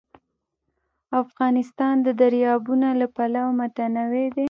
[1.23, 4.39] افغانستان د دریابونه له پلوه متنوع دی.